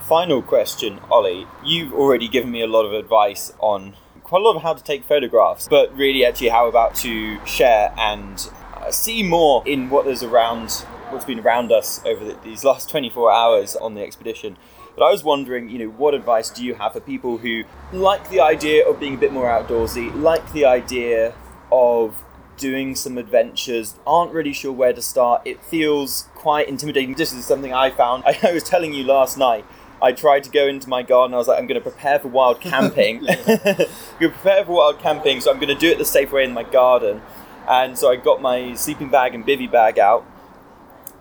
[0.01, 1.47] Final question, Ollie.
[1.65, 4.83] You've already given me a lot of advice on quite a lot of how to
[4.83, 10.05] take photographs, but really actually how about to share and uh, see more in what
[10.05, 10.71] is around,
[11.09, 14.57] what's been around us over the, these last 24 hours on the expedition.
[14.97, 18.31] But I was wondering, you know, what advice do you have for people who like
[18.31, 21.35] the idea of being a bit more outdoorsy, like the idea
[21.71, 22.23] of
[22.57, 25.43] doing some adventures, aren't really sure where to start.
[25.45, 27.13] It feels quite intimidating.
[27.13, 28.23] This is something I found.
[28.43, 29.65] I, was telling you last night.
[30.01, 31.35] I tried to go into my garden.
[31.35, 33.17] I was like, I'm going to prepare for wild camping.
[33.29, 36.31] I'm going to prepare for wild camping, so I'm going to do it the safe
[36.31, 37.21] way in my garden.
[37.67, 40.25] And so I got my sleeping bag and bivy bag out,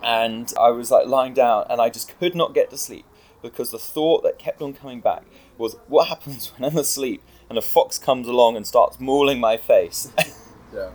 [0.03, 3.05] and I was like lying down, and I just could not get to sleep
[3.42, 5.25] because the thought that kept on coming back
[5.59, 9.57] was, what happens when I'm asleep and a fox comes along and starts mauling my
[9.57, 10.12] face?
[10.75, 10.90] Yeah.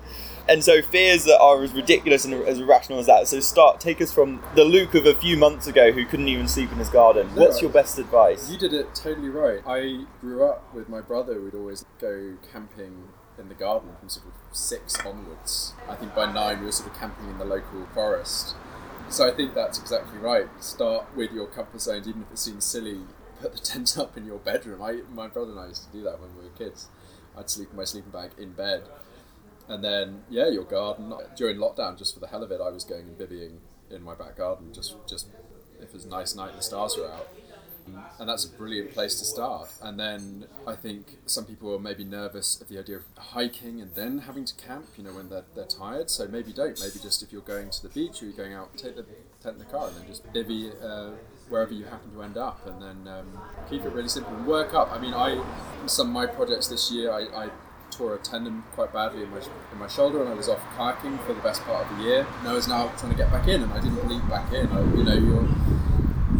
[0.49, 3.27] and so fears that are as ridiculous and as irrational as that.
[3.27, 6.47] So start take us from the Luke of a few months ago who couldn't even
[6.47, 7.33] sleep in his garden.
[7.33, 8.51] No, What's your best advice?
[8.51, 9.61] You did it totally right.
[9.65, 11.41] I grew up with my brother.
[11.41, 13.07] We'd always go camping
[13.39, 15.73] in the garden from sort of six onwards.
[15.89, 18.55] I think by nine we were sort of camping in the local forest.
[19.11, 20.47] So I think that's exactly right.
[20.63, 23.01] Start with your comfort zones, even if it seems silly.
[23.41, 24.81] Put the tent up in your bedroom.
[24.81, 26.87] I, my brother and I used to do that when we were kids.
[27.37, 28.83] I'd sleep in my sleeping bag in bed,
[29.67, 31.97] and then yeah, your garden during lockdown.
[31.97, 33.57] Just for the hell of it, I was going and bivvying
[33.89, 34.73] in my back garden.
[34.73, 35.27] Just just
[35.81, 37.27] if it was a nice night and the stars were out
[38.19, 39.69] and that's a brilliant place to start.
[39.81, 43.93] And then I think some people are maybe nervous of the idea of hiking and
[43.95, 46.09] then having to camp, you know, when they're, they're tired.
[46.09, 46.79] So maybe don't.
[46.79, 49.05] Maybe just if you're going to the beach or you're going out, take the
[49.41, 51.11] tent in the car and then just bivvy uh,
[51.49, 54.73] wherever you happen to end up and then um, keep it really simple and work
[54.73, 54.91] up.
[54.91, 55.43] I mean, I
[55.87, 57.49] some of my projects this year, I, I
[57.91, 59.41] tore a tendon quite badly in my,
[59.71, 62.25] in my shoulder and I was off kayaking for the best part of the year.
[62.39, 64.67] And I was now trying to get back in and I didn't leap back in.
[64.67, 65.47] I, you know, you're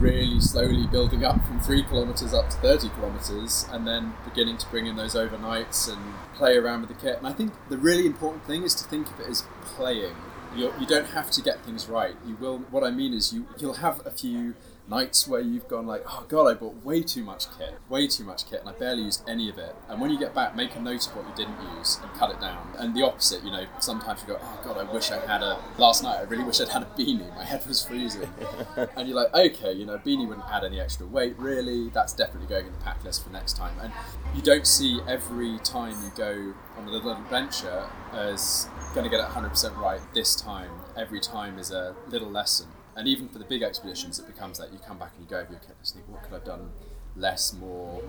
[0.01, 4.67] really slowly building up from three kilometers up to 30 kilometers and then beginning to
[4.67, 7.17] bring in those overnights and play around with the kit.
[7.17, 10.15] And I think the really important thing is to think of it as playing.
[10.55, 12.15] You're, you don't have to get things right.
[12.25, 12.57] You will.
[12.71, 14.55] What I mean is, you you'll have a few
[14.87, 18.23] nights where you've gone like, oh god, I bought way too much kit, way too
[18.23, 19.75] much kit, and I barely used any of it.
[19.89, 22.31] And when you get back, make a note of what you didn't use and cut
[22.31, 22.73] it down.
[22.77, 25.59] And the opposite, you know, sometimes you go, oh god, I wish I had a.
[25.77, 27.33] Last night, I really wish I'd had a beanie.
[27.35, 28.29] My head was freezing.
[28.97, 31.89] and you're like, okay, you know, beanie wouldn't add any extra weight, really.
[31.89, 33.75] That's definitely going in the pack list for next time.
[33.81, 33.91] And
[34.35, 39.19] you don't see every time you go on a little adventure as going to get
[39.19, 40.71] it 100% right this time.
[40.97, 42.67] Every time is a little lesson.
[42.95, 45.39] And even for the big expeditions, it becomes that you come back and you go
[45.39, 46.71] over your kit and think, what could I have done
[47.15, 48.01] less, more,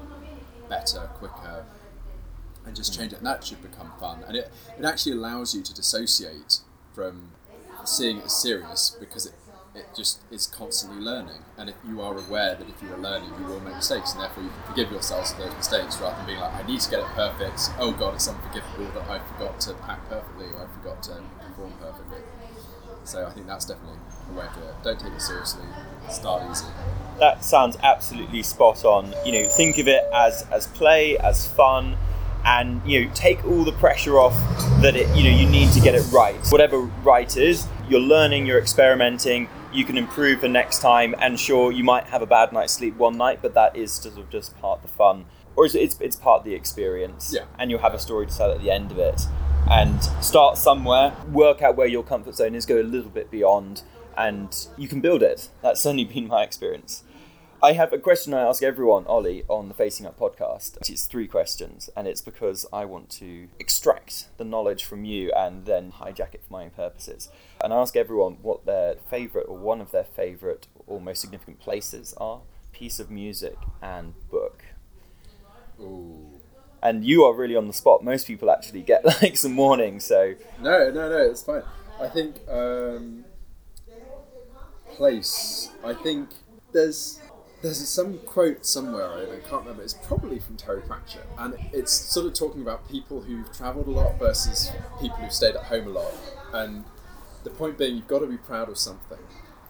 [0.69, 1.65] better, quicker,
[2.67, 3.19] and just change it.
[3.19, 4.25] And that should become fun.
[4.27, 6.61] And it, it actually allows you to dissociate
[6.95, 7.31] from
[7.85, 9.35] seeing it as serious because it
[9.75, 11.45] it just is constantly learning.
[11.57, 14.21] And if you are aware that if you are learning, you will make mistakes, and
[14.21, 16.91] therefore you can forgive yourselves for those mistakes rather than being like, I need to
[16.91, 17.71] get it perfect.
[17.79, 21.73] Oh God, it's unforgivable that I forgot to pack perfectly or I forgot to perform
[21.81, 22.19] perfectly.
[23.05, 23.99] So I think that's definitely
[24.31, 24.75] a way to do it.
[24.83, 25.65] Don't take it seriously.
[26.11, 26.67] Start easy.
[27.19, 29.15] That sounds absolutely spot on.
[29.25, 31.97] You know, think of it as as play, as fun,
[32.45, 34.35] and you know, take all the pressure off
[34.83, 35.15] that it.
[35.17, 36.37] You know, you need to get it right.
[36.49, 39.49] Whatever right is, you're learning, you're experimenting.
[39.73, 42.97] You can improve the next time, and sure, you might have a bad night's sleep
[42.97, 45.25] one night, but that is sort of just part of the fun,
[45.57, 47.33] or it's it's, it's part of the experience.
[47.35, 47.45] Yeah.
[47.59, 49.27] And you'll have a story to tell at the end of it
[49.71, 53.83] and start somewhere, work out where your comfort zone is, go a little bit beyond,
[54.17, 55.49] and you can build it.
[55.63, 57.05] That's certainly been my experience.
[57.65, 60.79] I have a question I ask everyone, Ollie, on the Facing Up podcast.
[60.91, 65.65] It's three questions, and it's because I want to extract the knowledge from you and
[65.65, 67.29] then hijack it for my own purposes.
[67.63, 71.61] And I ask everyone what their favourite or one of their favourite or most significant
[71.61, 72.41] places are
[72.73, 74.65] piece of music and book.
[75.81, 76.42] Ooh.
[76.83, 78.03] And you are really on the spot.
[78.03, 81.63] Most people actually get like some warning, so No, no, no, it's fine.
[82.01, 83.25] I think um,
[84.89, 85.71] place.
[85.85, 86.31] I think
[86.73, 87.21] there's
[87.63, 89.83] there's some quote somewhere I can't remember.
[89.83, 93.91] It's probably from Terry Pratchett, and it's sort of talking about people who've travelled a
[93.91, 96.13] lot versus people who've stayed at home a lot.
[96.53, 96.85] And
[97.45, 99.19] the point being, you've got to be proud of something.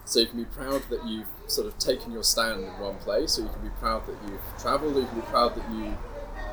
[0.05, 3.37] So you can be proud that you've sort of taken your stand in one place,
[3.37, 5.95] or you can be proud that you've travelled, or you can be proud that you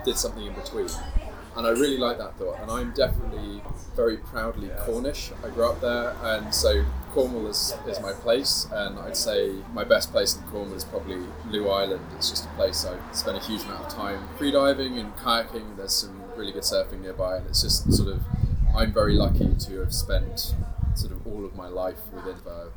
[0.05, 0.89] did something in between.
[1.57, 2.59] And I really like that thought.
[2.61, 3.63] And I'm definitely
[3.97, 5.33] very proudly Cornish.
[5.45, 8.67] I grew up there, and so Cornwall is, is my place.
[8.73, 11.19] And I'd say my best place in Cornwall is probably
[11.51, 12.07] Lewis Island.
[12.17, 15.77] It's just a place I spend a huge amount of time freediving and kayaking.
[15.77, 18.23] There's some really good surfing nearby, and it's just sort of
[18.77, 20.55] I'm very lucky to have spent
[20.95, 22.69] sort of all of my life within a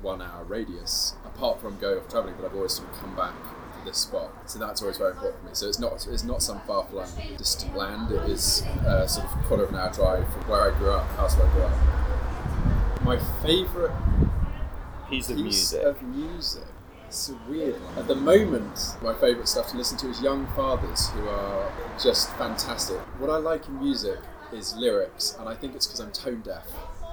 [0.00, 1.14] one hour radius.
[1.24, 3.34] Apart from going off travelling, but I've always sort of come back
[3.86, 4.30] this spot.
[4.44, 5.54] So that's always very important for me.
[5.54, 8.10] So it's not it's not some far flung distant land.
[8.10, 10.90] It is uh, sort of a quarter of an hour drive from where I grew
[10.90, 13.02] up, house where I grew up.
[13.02, 13.96] My favourite
[15.08, 15.82] piece of music.
[15.82, 16.64] of music.
[17.06, 17.98] It's a weird one.
[17.98, 21.72] At the moment, my favourite stuff to listen to is Young Fathers, who are
[22.02, 22.98] just fantastic.
[23.20, 24.18] What I like in music
[24.52, 26.66] is lyrics, and I think it's because I'm tone deaf.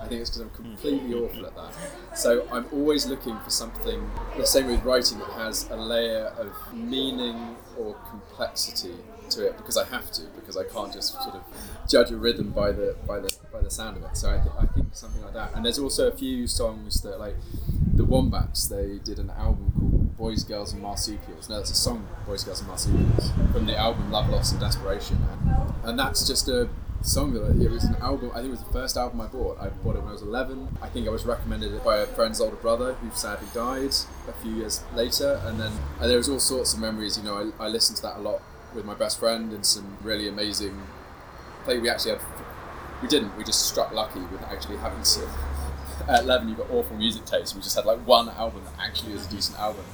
[0.04, 0.56] I think it's because I'm mm.
[0.56, 2.18] completely awful at that.
[2.18, 6.54] So I'm always looking for something, the same with writing, that has a layer of
[6.74, 8.96] meaning or complexity
[9.30, 11.44] to it because I have to, because I can't just sort of
[11.88, 14.18] judge a rhythm by the by the by the sound of it.
[14.18, 15.54] So I, th- I think something like that.
[15.56, 17.36] And there's also a few songs that like
[17.94, 18.68] the Wombats.
[18.68, 21.50] They did an album called Boys, Girls, and Marsupials.
[21.50, 25.18] No, it's a song, Boys, Girls, and Marsupials, from the album Love, Loss, and Desperation.
[25.32, 26.70] And, and that's just a
[27.04, 28.32] song that it was an album.
[28.32, 29.60] I think it was the first album I bought.
[29.60, 30.78] I bought it when I was 11.
[30.82, 33.94] I think I was recommended it by a friend's older brother who sadly died
[34.28, 35.42] a few years later.
[35.44, 37.18] And then and there was all sorts of memories.
[37.18, 38.42] You know, I, I listened to that a lot
[38.74, 40.82] with my best friend and some really amazing.
[41.64, 42.22] I think we actually had.
[43.02, 43.36] We didn't.
[43.38, 45.30] We just struck lucky with actually having some.
[46.08, 47.56] At 11, you've got awful music taste.
[47.56, 49.86] We just had like one album that actually is a decent album,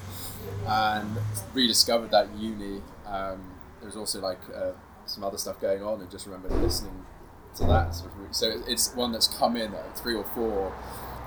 [0.66, 1.18] and
[1.54, 2.82] rediscovered that uni.
[3.06, 4.40] Um, there was also like
[5.10, 7.06] some other stuff going on, and just remember listening
[7.56, 7.96] to that.
[7.96, 10.74] Sort of, so it's one that's come in at three or four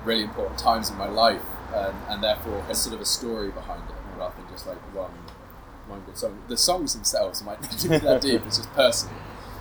[0.05, 1.41] really important times in my life,
[1.73, 5.11] and, and therefore has sort of a story behind it, rather than just like one
[5.87, 6.41] one good song.
[6.47, 8.41] The songs themselves might not be that deep.
[8.45, 9.15] It's just personal.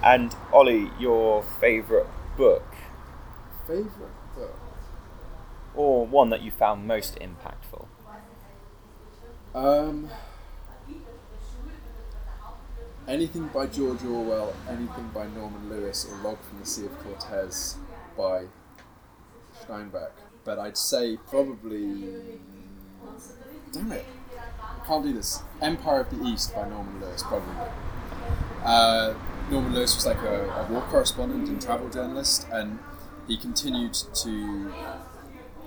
[0.05, 2.07] And Ollie, your favourite
[2.37, 2.65] book,
[3.67, 4.59] Favorite book.
[5.75, 7.87] or one that you found most impactful?
[9.55, 10.09] Um,
[13.09, 17.77] anything by George Orwell, anything by Norman Lewis, or Log from the Sea of Cortez
[18.17, 18.45] by
[19.65, 20.13] Steinbeck.
[20.45, 22.05] But I'd say probably.
[23.73, 24.05] Damn it.
[24.87, 25.43] Can't do this.
[25.61, 27.55] Empire of the East by Norman Lewis, probably.
[28.65, 29.15] Uh,
[29.51, 32.79] Norman Lewis was like a, a war correspondent and travel journalist, and
[33.29, 34.73] he continued to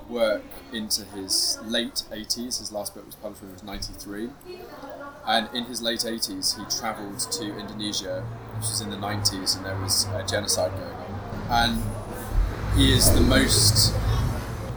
[0.10, 2.60] work into his late 80s.
[2.60, 4.30] His last book was published when he was 93.
[5.28, 8.22] And in his late 80s, he travelled to Indonesia,
[8.56, 11.48] which was in the 90s, and there was a genocide going on.
[11.50, 13.96] And he is the most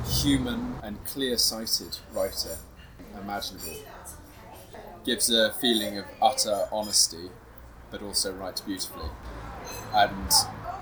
[0.07, 2.57] human and clear sighted writer
[3.21, 3.75] imaginable.
[5.05, 7.31] Gives a feeling of utter honesty,
[7.91, 9.11] but also writes beautifully.
[9.95, 10.33] And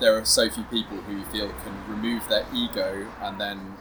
[0.00, 3.76] there are so few people who you feel can remove their ego and then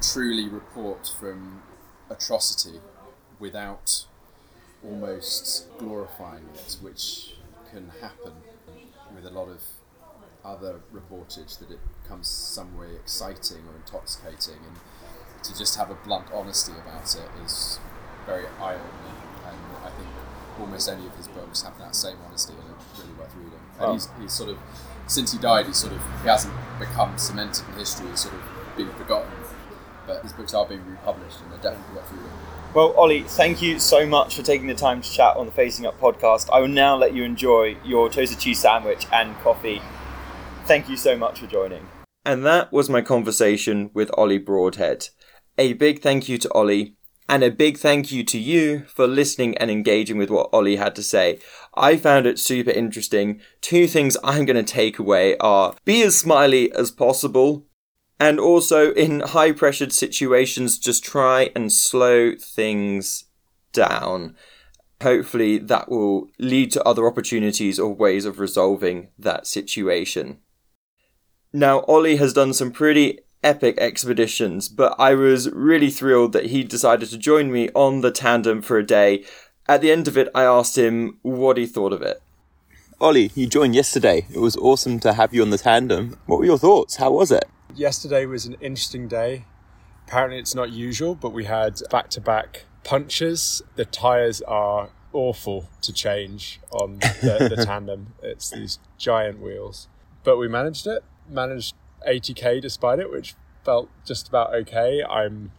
[0.00, 1.62] truly report from
[2.10, 2.80] atrocity
[3.38, 4.06] without
[4.84, 7.34] almost glorifying it, which
[7.70, 8.32] can happen
[9.14, 9.60] with a lot of
[10.44, 14.56] other reportage that it becomes some way exciting or intoxicating.
[14.66, 14.76] And
[15.44, 17.78] to just have a blunt honesty about it is
[18.26, 19.18] very eye opening.
[19.46, 20.08] And I think
[20.60, 23.60] almost any of his books have that same honesty and it's really worth reading.
[23.78, 23.92] And Oh.
[23.94, 24.58] he's, he's sort of,
[25.06, 28.42] since he died, he's sort of, he hasn't become cemented in history, he's sort of
[28.76, 29.30] been forgotten.
[30.06, 32.30] But his books are being republished and they're definitely worth reading.
[32.74, 35.84] Well, Ollie, thank you so much for taking the time to chat on the Facing
[35.84, 36.48] Up podcast.
[36.50, 39.82] I will now let you enjoy your toasted cheese sandwich and coffee.
[40.64, 41.86] Thank you so much for joining.
[42.24, 45.10] And that was my conversation with Ollie Broadhead.
[45.58, 46.96] A big thank you to Ollie,
[47.28, 50.96] and a big thank you to you for listening and engaging with what Ollie had
[50.96, 51.40] to say.
[51.74, 53.42] I found it super interesting.
[53.60, 57.66] Two things I'm going to take away are be as smiley as possible
[58.22, 63.24] and also, in high pressured situations, just try and slow things
[63.72, 64.36] down.
[65.02, 70.38] Hopefully, that will lead to other opportunities or ways of resolving that situation.
[71.52, 76.62] Now, Ollie has done some pretty epic expeditions, but I was really thrilled that he
[76.62, 79.24] decided to join me on the tandem for a day.
[79.68, 82.22] At the end of it, I asked him what he thought of it.
[83.00, 84.28] Ollie, you joined yesterday.
[84.32, 86.18] It was awesome to have you on the tandem.
[86.26, 86.94] What were your thoughts?
[86.94, 87.46] How was it?
[87.74, 89.44] Yesterday was an interesting day.
[90.06, 93.62] Apparently, it's not usual, but we had back to back punches.
[93.76, 99.88] The tyres are awful to change on the, the tandem, it's these giant wheels.
[100.24, 101.74] But we managed it, managed
[102.06, 105.02] 80k despite it, which felt just about okay.
[105.08, 105.52] I'm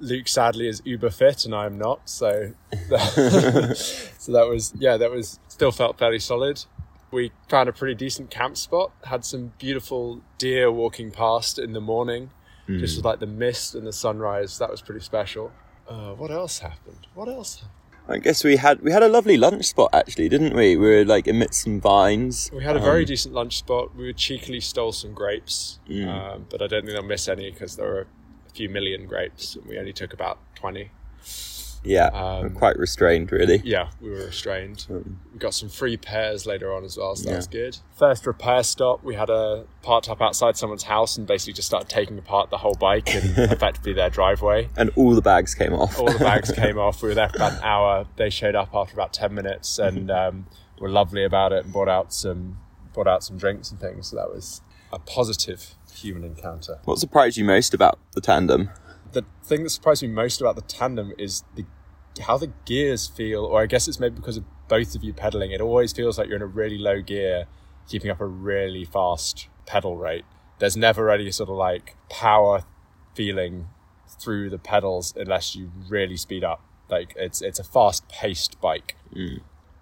[0.00, 5.38] Luke sadly is uber fit and I'm not, so so that was yeah, that was
[5.48, 6.64] still felt fairly solid.
[7.10, 11.80] We found a pretty decent camp spot, had some beautiful deer walking past in the
[11.80, 12.30] morning,
[12.68, 14.58] just with like the mist and the sunrise.
[14.58, 15.50] That was pretty special.
[15.88, 17.06] Uh, what else happened?
[17.14, 17.56] What else?
[17.60, 17.72] happened?
[18.10, 20.76] I guess we had we had a lovely lunch spot actually, didn't we?
[20.76, 22.50] We were like amidst some vines.
[22.54, 23.94] We had a very Um, decent lunch spot.
[23.96, 27.86] We cheekily stole some grapes, um, but I don't think they'll miss any because there
[27.86, 28.06] were
[28.46, 30.90] a few million grapes, and we only took about twenty.
[31.84, 33.60] Yeah, um, quite restrained really.
[33.64, 34.86] Yeah, we were restrained.
[34.88, 37.36] We got some free pairs later on as well, so that Yeah.
[37.36, 37.78] was good.
[37.96, 41.88] First repair stop, we had a parked up outside someone's house and basically just started
[41.88, 44.68] taking apart the whole bike and effectively their driveway.
[44.76, 45.98] And all the bags came off.
[45.98, 47.02] All the bags came off.
[47.02, 48.06] We were there for about an hour.
[48.16, 50.46] They showed up after about ten minutes and um,
[50.80, 52.58] were lovely about it and brought out some
[52.92, 54.08] brought out some drinks and things.
[54.08, 54.60] So that was
[54.92, 56.78] a positive human encounter.
[56.84, 58.70] what surprised you most about the tandem?
[59.12, 61.64] The thing that surprised me most about the tandem is the
[62.22, 65.52] how the gears feel or i guess it's maybe because of both of you pedaling
[65.52, 67.46] it always feels like you're in a really low gear
[67.88, 70.24] keeping up a really fast pedal rate.
[70.58, 72.64] There's never any sort of like power
[73.14, 73.68] feeling
[74.20, 76.62] through the pedals unless you really speed up.
[76.88, 78.96] Like it's it's a fast paced bike.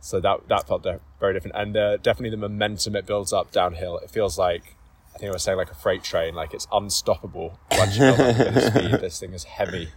[0.01, 0.87] So that that felt
[1.21, 1.57] very different.
[1.57, 4.76] And uh, definitely the momentum it builds up downhill it feels like
[5.17, 8.21] I think I was saying like a freight train, like it's unstoppable once you build
[8.21, 8.91] up a speed.
[9.01, 9.89] This thing is heavy.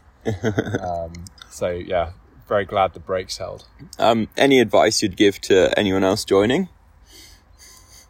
[0.82, 1.12] Um,
[1.50, 2.12] so yeah,
[2.48, 3.68] very glad the brakes held.
[3.98, 6.70] Um, any advice you'd give to anyone else joining?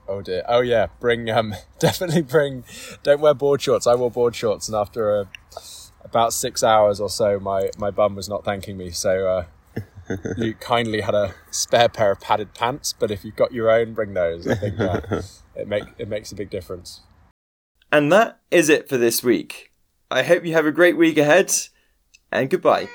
[0.07, 0.43] Oh dear.
[0.47, 2.63] Oh yeah, bring um definitely bring.
[3.01, 3.87] Don't wear board shorts.
[3.87, 5.29] I wore board shorts, and after a,
[6.03, 8.91] about six hours or so, my my bum was not thanking me.
[8.91, 9.45] So uh,
[10.37, 13.93] Luke kindly had a spare pair of padded pants, but if you've got your own,
[13.93, 14.47] bring those.
[14.47, 15.01] I think uh,
[15.59, 17.01] it make it makes a big difference.
[17.91, 19.71] And that is it for this week.
[20.11, 21.51] I hope you have a great week ahead,
[22.31, 22.89] and goodbye.